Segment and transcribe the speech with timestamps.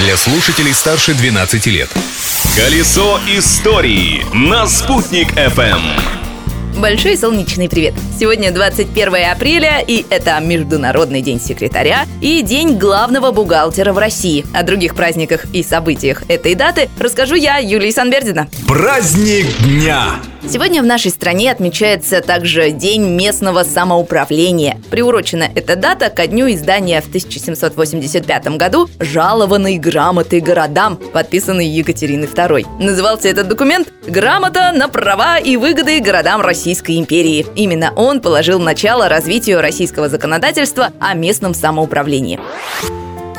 [0.00, 1.90] для слушателей старше 12 лет.
[2.56, 5.78] Колесо истории на «Спутник FM.
[6.78, 7.92] Большой солнечный привет!
[8.18, 14.46] Сегодня 21 апреля, и это Международный день секретаря и День главного бухгалтера в России.
[14.54, 18.48] О других праздниках и событиях этой даты расскажу я, Юлия Санбердина.
[18.66, 20.14] Праздник дня!
[20.48, 24.80] Сегодня в нашей стране отмечается также День местного самоуправления.
[24.90, 32.82] Приурочена эта дата ко дню издания в 1785 году жалованной грамоты городам, подписанной Екатериной II.
[32.82, 37.46] Назывался этот документ «Грамота на права и выгоды городам Российской империи».
[37.54, 42.40] Именно он положил начало развитию российского законодательства о местном самоуправлении.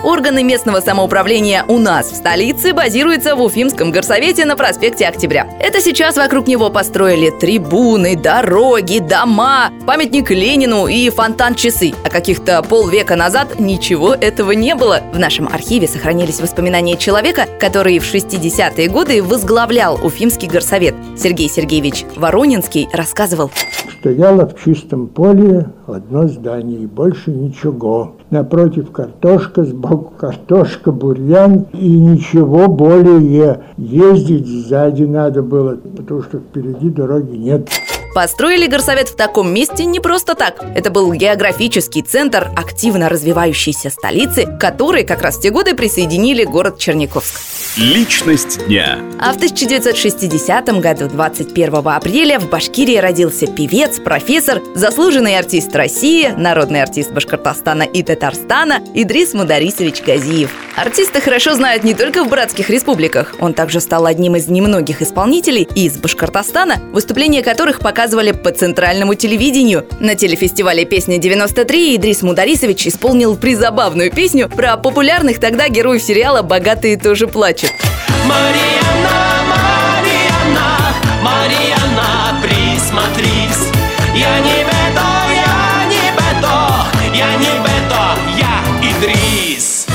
[0.04, 5.48] Органы местного самоуправления у нас в столице базируются в Уфимском горсовете на проспекте Октября.
[5.60, 11.94] Это сейчас вокруг него построили трибуны, дороги, дома, памятник Ленину и фонтан-часы.
[12.04, 15.02] А каких-то полвека назад ничего этого не было.
[15.14, 20.96] В нашем архиве сохранились воспоминания человека, который в 60-е годы возглавлял Уфимский горсовет.
[21.15, 23.52] Сергей Сергеевич Воронинский рассказывал.
[23.99, 28.15] Стояло в чистом поле одно здание, и больше ничего.
[28.29, 33.61] Напротив картошка, сбоку картошка, бурьян, и ничего более.
[33.77, 37.69] Ездить сзади надо было, потому что впереди дороги нет.
[38.13, 40.65] Построили горсовет в таком месте не просто так.
[40.75, 44.59] Это был географический центр активно развивающейся столицы, к
[45.03, 47.60] как раз в те годы присоединили город Черниковск.
[47.77, 49.00] Личность дня.
[49.18, 56.82] А в 1960 году, 21 апреля, в Башкирии родился певец, профессор, заслуженный артист России, народный
[56.82, 60.52] артист Башкортостана и Татарстана Идрис Мударисович Газиев.
[60.76, 63.36] Артиста хорошо знают не только в братских республиках.
[63.40, 69.86] Он также стал одним из немногих исполнителей из Башкортостана, выступления которых показывали по центральному телевидению.
[70.02, 76.97] На телефестивале «Песня 93» Идрис Мударисович исполнил призабавную песню про популярных тогда героев сериала «Богатые
[76.97, 77.60] тоже плачут».
[77.62, 78.81] チッア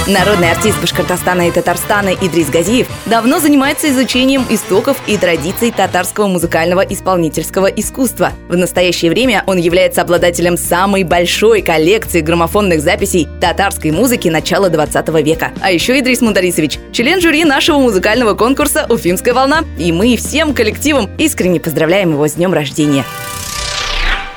[0.06, 6.82] Народный артист Башкортостана и Татарстана Идрис Газиев давно занимается изучением истоков и традиций татарского музыкального
[6.82, 8.32] исполнительского искусства.
[8.48, 15.08] В настоящее время он является обладателем самой большой коллекции граммофонных записей татарской музыки начала 20
[15.24, 15.50] века.
[15.60, 19.64] А еще Идрис Мударисович– член жюри нашего музыкального конкурса «Уфимская волна».
[19.76, 23.04] И мы всем коллективом искренне поздравляем его с днем рождения.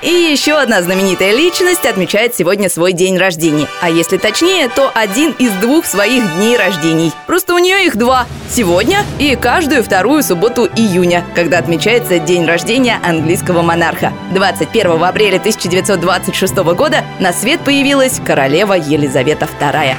[0.01, 3.67] И еще одна знаменитая личность отмечает сегодня свой день рождения.
[3.81, 7.11] А если точнее, то один из двух своих дней рождений.
[7.27, 8.25] Просто у нее их два.
[8.49, 14.13] Сегодня и каждую вторую субботу июня, когда отмечается день рождения английского монарха.
[14.33, 19.95] 21 апреля 1926 года на свет появилась королева Елизавета II.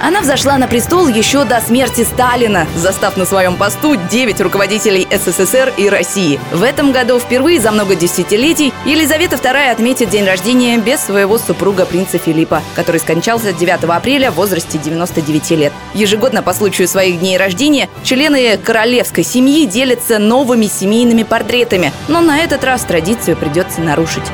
[0.00, 5.72] Она взошла на престол еще до смерти Сталина, застав на своем посту 9 руководителей СССР
[5.76, 6.38] и России.
[6.52, 11.84] В этом году впервые за много десятилетий Елизавета II отметит день рождения без своего супруга
[11.84, 15.72] принца Филиппа, который скончался 9 апреля в возрасте 99 лет.
[15.94, 22.38] Ежегодно по случаю своих дней рождения члены королевской семьи делятся новыми семейными портретами, но на
[22.38, 24.24] этот раз традицию придется нарушить.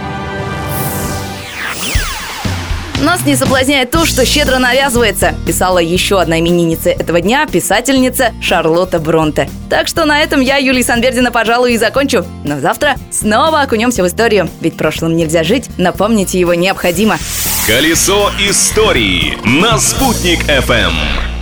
[3.04, 8.98] Нас не соблазняет то, что щедро навязывается, писала еще одна именинница этого дня, писательница Шарлотта
[8.98, 9.50] Бронте.
[9.68, 12.24] Так что на этом я, Юлия Санбердина, пожалуй, и закончу.
[12.44, 17.18] Но завтра снова окунемся в историю, ведь прошлым нельзя жить, напомнить его необходимо.
[17.66, 21.33] Колесо истории на «Спутник FM.